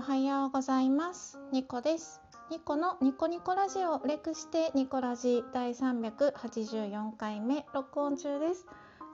[0.00, 1.38] おはようございます。
[1.52, 2.22] ニコです。
[2.50, 8.64] ニコのニコニコラジオ略してニコラジ第384回目録音中です。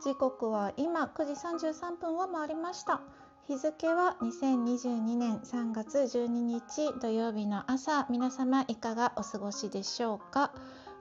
[0.05, 3.01] 時刻は今9時33分を回りました。
[3.49, 8.07] 日付は2022年3月12日土曜日の朝。
[8.09, 10.53] 皆様いかがお過ごしでしょうか？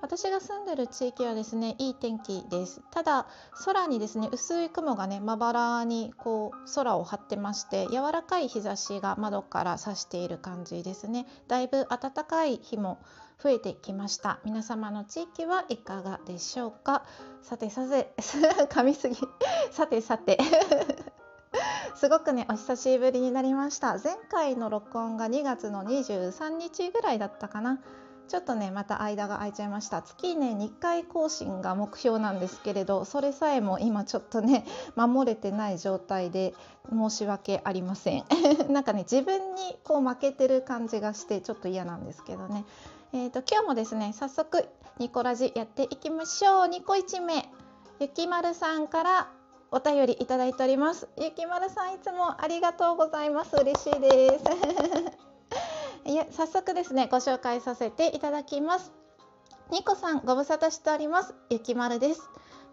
[0.01, 2.81] 私が住んでる地域はですねいい天気です。
[2.91, 3.27] ただ
[3.65, 11.25] 空にですね薄い雲がねまばらにこう空を張ってまして柔らかい日差しが窓から差している感じですね。
[11.47, 12.99] だいぶ暖かい日も
[13.41, 14.39] 増えてきました。
[14.45, 17.03] 皆様の地域はいかがでしょうか？
[17.41, 18.13] さてさて
[18.69, 19.15] 噛みすぎ。
[19.71, 20.37] さてさて。
[21.95, 23.97] すごくねお久しぶりになりました。
[23.97, 27.79] 前回の録音が2月の23日ぐらいだったかな。
[28.27, 30.01] ちょっとねまた間が空いちゃいました。
[30.01, 34.65] 月ね2回更新が目標なんですけれどそれさえも今ちょっとね
[34.95, 36.53] 守れてない状態で
[36.89, 38.25] 申し訳ありません。
[38.69, 42.65] なんかね自分にこう負けてる感じがしてちょっと嫌なんですけどね。
[43.13, 44.67] えーと、今日もですね早速
[44.97, 46.67] ニコラジやっていきましょう。
[46.67, 47.49] ニコ1名
[47.99, 49.29] ゆきまるさんから
[49.71, 51.07] お便りいただいております。
[51.17, 53.55] ゆきまるさんいつもありがとうございます。
[53.55, 55.24] 嬉しいです。
[56.05, 58.91] 早速ですねご紹介させていただきます。
[59.71, 61.33] ニコさんご無沙汰しております。
[61.49, 62.21] ゆきまるです。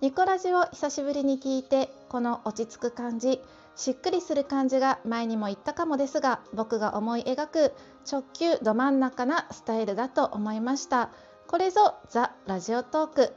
[0.02, 3.40] ニコラジを久しぶりに聞いてこの落ち着く感じ
[3.74, 7.72] しっくりする感じが前にも言ったかもですが僕が思い描く
[8.10, 11.10] 直球ど真ん中なスタイルだと思いました。
[11.46, 13.32] これぞザ・ラジオトーク。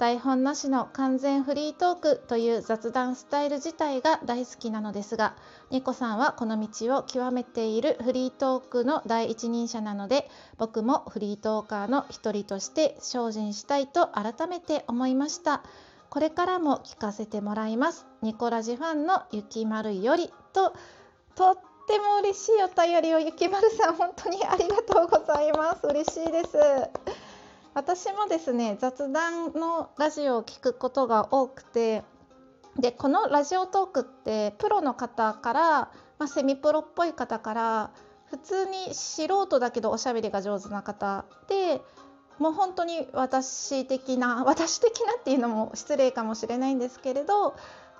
[0.00, 5.36] 台本なしの完全フリートークという雑談スタイル自体が大好きなのですが
[5.68, 15.62] ニコさんはこの道を極めているフリートークの第一人者なので僕もフリートーカーの一人として精進したいと改めて思いました。
[16.08, 18.06] これからも聞かせてもらいます。
[18.22, 20.72] ニコラジファンのゆきまるよりと
[21.34, 25.86] とっても嬉しいお便りをゆきまるさん本当にありがとうございます。
[25.86, 27.29] 嬉しいです。
[27.74, 32.02] 私もですね雑談のラジオを聞くことが多くて
[32.78, 35.62] でこのラジオトークってプロの方から、
[36.18, 37.90] まあ、セミプロっぽい方から
[38.30, 41.80] 普通に素人だけどおしゃべりが上手な方で
[42.38, 47.54] もう本当に私的な 私的なっていうのも失礼かもしれないんですけれど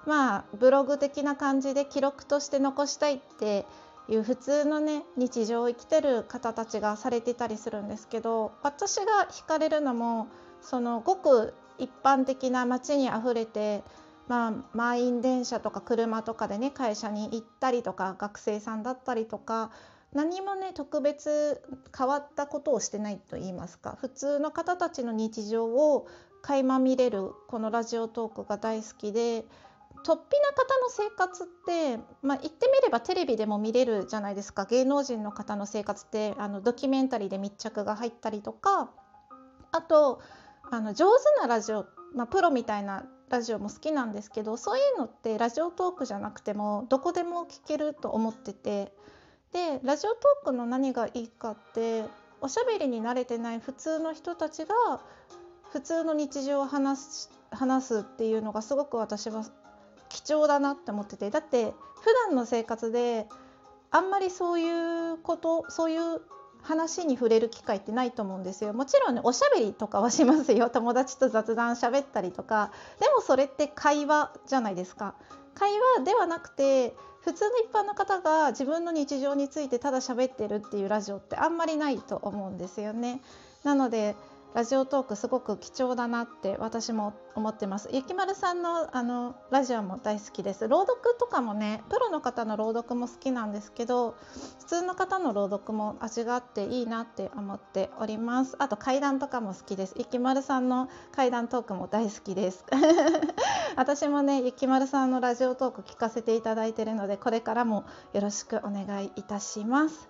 [0.07, 3.67] まあブログ的な感じで記録として残したいって
[4.11, 10.27] いう普通のね日常を生きてる方たちがされてたりするんですけど私が惹かれるのも
[10.61, 13.83] そのごく一般的な街にあふれて、
[14.29, 19.71] まあ、満員電車とか車とかでね会社に行ったりとか学生さんだったりとか
[20.13, 21.63] 何もね特別
[21.97, 26.09] 変わったことをしてないと言いますか普通の方たちの日常を
[26.43, 29.45] 垣間見れるこのラジオトークが大好きで
[30.03, 34.65] 突飛な方の生活って、まあ、言ってみればテレビでも見れるじゃないですか。
[34.65, 38.91] 芸能人の方の生活ってあのドキュメンタリーで密着が入ったりとか。
[39.73, 40.21] あと
[40.71, 48.93] あの上手なラジオ、まあ、プロみたいなラジオも好きなんですけどそういうのってラジオトークじゃなくてもどこでも聞けると思ってて。
[49.53, 52.05] でラジオトークの何がいいかって
[52.41, 54.75] おしゃべりに慣れてない普通の人たちが
[55.73, 59.45] 普通の日常を話す話すっていうのがすごく私は
[60.11, 61.31] 貴重だなって思ってて。
[61.31, 61.73] だって
[62.03, 63.27] 普段の生活で
[63.91, 66.21] あんまりそういうことそういう
[66.63, 68.75] 話に触れる機会ってないと思うんですよ。
[68.75, 70.69] もちろんねおしゃべりとかはしますよ。
[70.69, 72.71] 友達と雑談しゃべったりとか。
[73.01, 75.15] でもそれって会話じゃないですか。
[75.55, 83.21] 会話ではなくて普通の一般の方が自分の日常についてただ喋ってるっていうラジオってあんまりないと思うんですよね。
[83.65, 84.17] なので
[84.53, 87.89] ラジオトークすごく貴重だなって私も思ってます。
[87.93, 90.67] ゆきまるさんのあのラジオも大好きです。
[90.67, 94.17] 朗読とかもねプロの方の朗読も好きなんですけど
[94.59, 98.57] 普通の方の朗読も味があっていいなって思っております。
[98.59, 99.95] あと怪談とかも好きです。
[99.97, 102.65] ゆきまるさんの怪談トークも大好きです。
[103.77, 110.09] 私もねゆきまるさんのラジオトーク聞かせていただいているのでこれからもよろしくお願いいたします。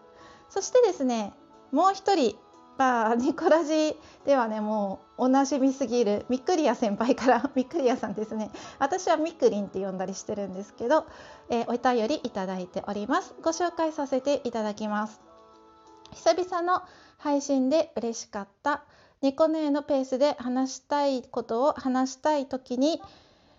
[0.49, 1.35] そしてですね
[1.73, 2.38] もう一人
[2.76, 8.50] ぱニコラジではねもうおなじみすぎるミクリア先輩からミクリアさんですね。
[8.78, 11.06] 私はミクリンって呼んだりしてるんですけど、
[11.50, 13.34] えー、お便りいただいております。
[13.43, 15.20] ご紹介させていただきます。
[16.12, 16.82] 久々の
[17.19, 18.84] 配信で嬉しかった
[19.22, 23.02] ニコネのペースで話したいことを話したい時に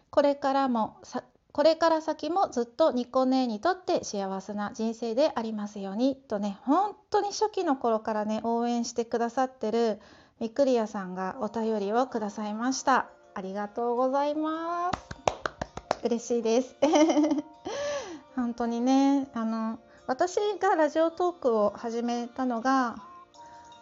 [0.09, 0.97] これからも
[1.61, 9.99] これから先もずっとニコ姉にとって幸せな人生でありますようにとね本当に初期の頃からね応援してくださってる
[10.39, 13.09] ミクリアさんがお便りをくださいました。
[13.35, 14.89] ありがとうございま
[16.01, 16.03] す。
[16.03, 16.75] 嬉しいです。
[18.35, 19.77] 本当にねあの
[20.07, 22.95] 私がラジオトークを始めたのが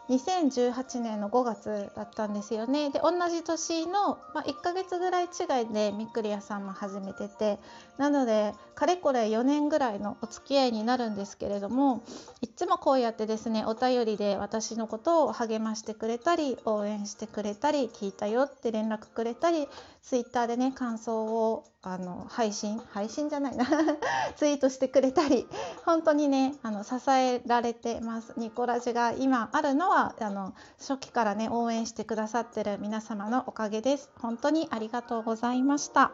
[0.09, 2.89] 2018年の5月だったんですよね。
[2.89, 7.59] で同じ年の、まあ、1ヶ月ぐらい違いでみっくりやさんも始めてて
[7.97, 12.03] なのでかれこれ4年ぐらいのお付き合いになるんですけれども
[12.41, 19.67] いつもこうやってですねお便りで私のことを励ましてくれたり応援してくれたり聞いたよって連絡くれたり
[20.01, 22.77] ツイッターでね感想をあの配信？
[22.91, 23.65] 配信じゃないな。
[24.35, 25.47] ツイートしてくれたり。
[25.85, 28.33] 本当にねあの支えられてます。
[28.35, 34.09] ニコラジが今あるのはあの初期からね応援してくださってる皆様のおかげです。
[34.19, 36.11] 本当にありがとうございました。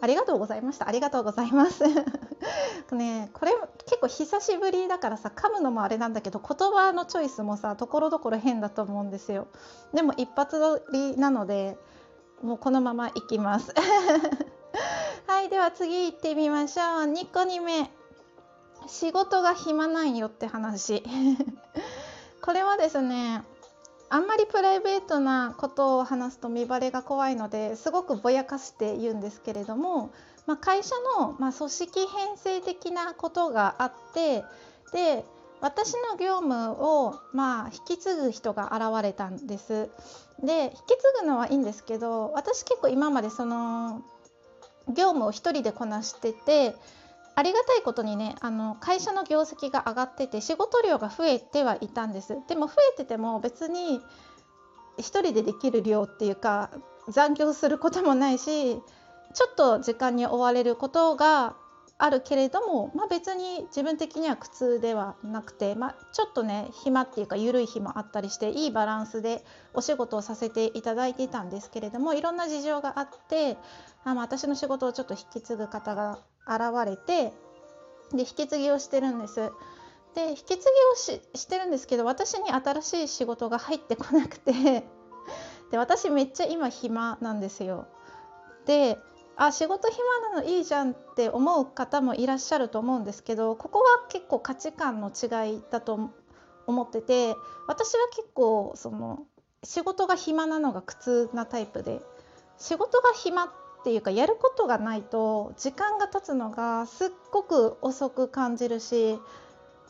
[0.00, 0.88] ありがとうございました。
[0.88, 1.84] ありがとうございます。
[2.90, 3.52] ねこれ
[3.86, 9.46] 結構久しぶりだからさ噛むのもあれなんだけど言葉のチョイスもさところどころ変だと思うんですよ。
[9.92, 11.78] でも一発撮りなので
[12.42, 13.72] もうこのままいきます
[15.26, 16.86] はいでは次行ってみましょう。
[17.04, 17.88] 2個2目
[18.86, 21.02] 仕事が暇なんよって話。
[22.42, 23.42] これはですね
[24.10, 30.10] あんまりプライベートなことを話すと見バレが怖いのですごくぼやかして言うんですけれども、
[30.44, 34.44] まあ、会社の、ま、組織編成的なことがあって
[34.92, 35.24] で
[35.62, 39.88] 私の業務を、まあ、引き継ぐ人が現れたんです。
[40.42, 44.02] で引き継ぐのはいいんですけど私結構今までその
[44.88, 46.74] 業務を1人でこなしてて
[47.36, 52.36] ありがたいことにねあの会社の業績が上がってて仕事量が増えてはいたんです。
[52.48, 54.00] でも増えてても別に
[54.98, 56.70] 1人でできる量っていうか
[57.08, 58.76] 残業することもないし
[59.34, 61.56] ちょっと時間に追われることが
[61.96, 69.44] あるけれども、まあ、別に自分的には苦痛ではなくて、まあ、ちょっとね暇っていうか緩い日もあったりしていいバランスで
[69.74, 73.56] お仕事をさせていただいていたんですけれどもいろんな事情があって
[74.04, 77.32] あ、まあ、私の仕事をちょっと引き継ぐ方が現れて
[78.12, 79.50] で引き継ぎをしてるんです。
[80.14, 80.62] で引き継ぎ
[80.92, 84.84] をししてるんですけど私に新しい仕事が入ってこなくて
[85.72, 87.86] で私めっちゃ今暇なんですよ。
[88.66, 88.98] で
[89.36, 96.10] あ仕事暇なのいいじゃんって思う方もいらっしゃると思うんですけどここは結構価値観の違いだと
[96.66, 97.34] 思ってて
[97.66, 99.24] 私は結構その
[99.64, 102.00] 仕事が暇なのが苦痛なタイプで
[102.58, 103.50] 仕事が暇っ
[103.84, 109.18] ていうかやることがないと時間が経つのがすっごく遅く感じるし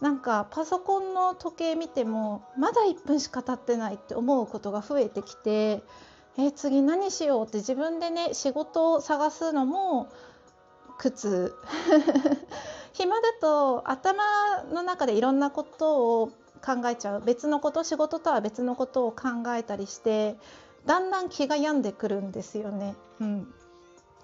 [0.01, 5.83] なんかパソコンの時計見てもまだ1分しか経ってないって思うことが増えてきて
[6.37, 7.47] え次何しよう？
[7.47, 10.09] って自分でね仕事を探すのも
[10.99, 11.55] 苦痛。
[12.93, 14.23] 暇だと頭
[14.73, 16.29] の中でいろんなことを
[16.65, 17.21] 考えちゃう。
[17.21, 20.37] 別のこと仕事とは別のことを考えたりして
[20.87, 22.95] だんだん気が病んでくるんですよね。
[23.21, 23.55] うん。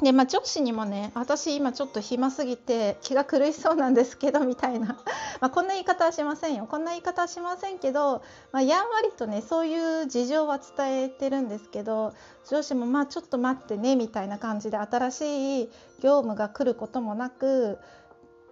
[0.03, 4.99] でまあ、上司にもね私今ちょっと暇すぎて気が狂いそうなんですけど みたいな。
[5.41, 6.67] まあこんな言い方はしませんよ。
[6.71, 12.15] こんな言い方はしませんけど、まあ、やんわりとねそういう事情は伝えてるんですけど
[12.49, 15.71] 上司もまあちょっと待ってねみたいな感じで新しい
[16.01, 17.79] 業務が来ることもなく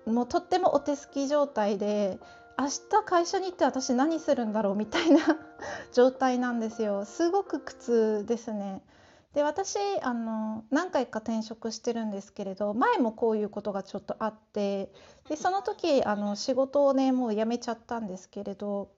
[0.06, 2.18] もうとってもお手すき状態で
[2.58, 5.20] 明日会社に行って私何するんだろうみたいな
[5.92, 7.04] 状態なんですよ。
[7.04, 8.82] すごく苦痛ですね。
[9.34, 14.90] で私あの何回か転職してるんですけれど前もこういうことがちょっとあって
[15.28, 18.90] でその時あの仕事をねもう辞めちゃったんですけれど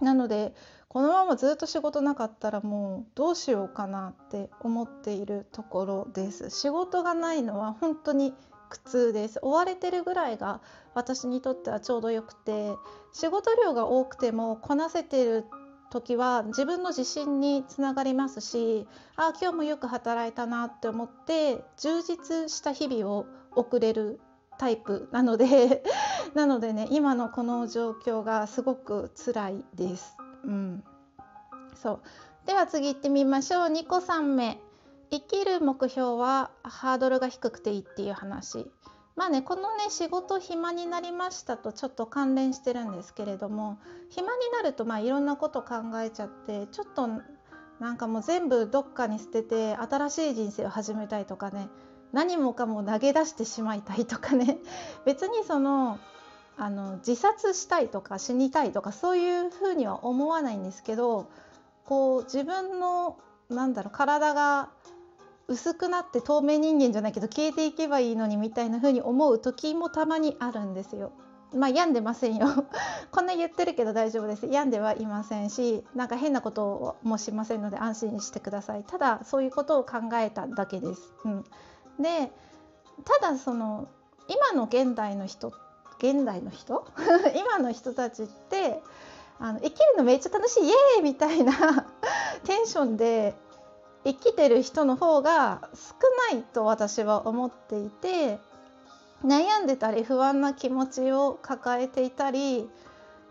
[0.00, 0.54] なので
[0.88, 6.50] このままずっと仕事なかったらもうどうしようかなって思っているところです。
[6.50, 8.32] 仕事がないのは本当に
[8.68, 9.38] 苦痛です。
[9.42, 10.60] 追われてるぐらいが
[10.94, 12.76] 私にとってはちょうどよくて
[13.12, 15.46] 仕事量が多くてもこなせてる
[15.94, 18.86] 時は自分の自信につながりますし
[19.16, 24.20] あ今日もよく働いたなって思って充実した日々を送れる
[24.58, 25.84] タイプなので
[26.34, 30.16] なのでね今のこの状況がすごく辛いです。
[30.44, 30.84] うん、
[31.76, 32.00] そう。
[32.46, 33.68] では次行ってみましょう。
[33.68, 34.60] 2個3目。
[35.10, 38.68] 生きる目標はハードルが低くていいっていう話。
[39.16, 43.78] まあねこのね仕事暇になりましたとちょっと関連してるんですけれども
[44.10, 47.08] 暇になるとまあいろんなこと考えちゃってちょっと
[47.80, 51.68] なんかもう全部どっかに捨てて新しい人生を始めたいとかね
[52.12, 54.58] 何もかも投げ出してしまいたいとかね
[55.04, 55.98] 別にその
[56.56, 61.28] あの自殺したいとか死にたいとかそういうふうには思わないんですけど
[61.84, 63.18] こう自分の
[63.48, 64.70] なんだろう体が
[65.48, 71.12] 薄くなって透明人間じゃないけど消えていけばいいのにみたいな風に思う時もたまにあるんですよ。
[71.54, 72.46] まあ病んでませんよ。
[73.12, 74.46] こんな言ってるけど大丈夫です。
[74.46, 78.84] 病んではいませんしなんか変なこともしませんので安心してください。
[78.84, 81.12] ただそういうことを考えただけです。
[81.24, 81.44] うん、
[82.00, 82.32] で
[83.04, 83.88] ただその
[84.28, 85.52] 今の現代の人
[85.98, 86.86] 現代の人？
[87.36, 88.82] 今の人たちって
[89.38, 90.64] あの生きるのめっちゃ楽しい。
[90.64, 91.86] イエーイみたいな
[92.44, 93.34] テンションで
[94.04, 95.94] 生きてる人の方が少
[96.32, 98.38] ないと私は思っていて
[99.24, 102.68] 悩んでたり不安な気持ちを抱えていたり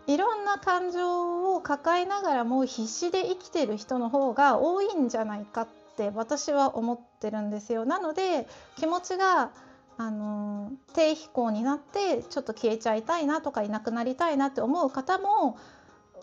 [0.06, 7.86] いろんな感情を抱えながらも必死で生きてる人の方が多いんじゃないかって私は思ってるんですよ。
[7.86, 9.50] なので気持ちが
[9.96, 15.56] あの低飛行になってちょっと消えちゃいたいなとかいなくなりたいなって思う方も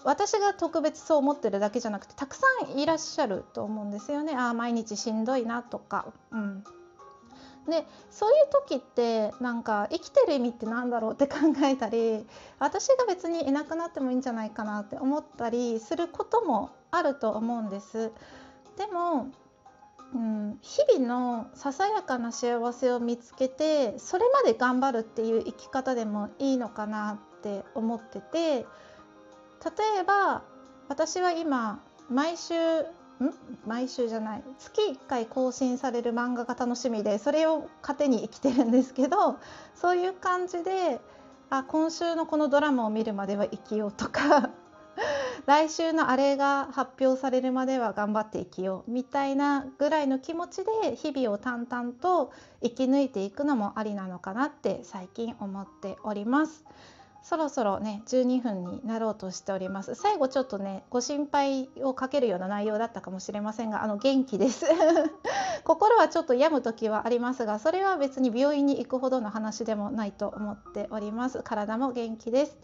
[0.04, 4.36] 私が特別そう思ってるだけじゃなくてたくさんいらっしゃると思うんですよね。
[4.36, 6.64] ああ毎日しんどいなとか、うん、
[7.70, 12.26] でそういう時ってなんか生きてる意味って何だろうって考えたり
[12.60, 18.12] 私が別にいなくなってもいいんじゃないかなって思ったりすることもあると思うんです。
[18.78, 19.28] でも
[20.14, 28.66] うん、日々のささやかな幸せを見つけてそれまで頑張るっていう生き方でもいいのかなって思ってて
[29.64, 30.44] 例えば
[30.88, 32.86] 私は今毎週ん？
[33.68, 39.38] 毎週じゃない月1回更新される漫画が楽しみでそれを糧に生きてるんですけど
[39.76, 41.00] そういう感じで
[41.50, 44.50] あ今週のこのドラマを見るまでは生きようとか
[45.46, 56.66] 来週のあれが発表されるまでは頑張って生きようみたいなぐらいの気持ちで日々を淡々と生き抜いていくのもありなのかなって最近思っております。
[57.24, 59.96] そろそろね12分になろうとしております。
[59.96, 64.66] 最後ちょっとねご心配をかけるような内容だったかもしれませんがあの元気です。
[65.64, 71.44] 心はちょっと病む時はありますがそれは別に病院に行くほどの話でもないと思っております。
[71.44, 72.58] 体も元気です。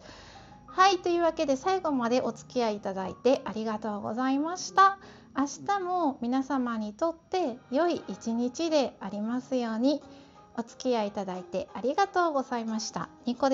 [0.65, 4.97] はいというわけで最後までお付き合いいただいてありがとうございました。
[5.37, 10.01] 明日も皆様にとって良い一日でありますように
[10.57, 13.09] お付き合いいただいてありがとうございました。
[13.27, 13.45] ニコ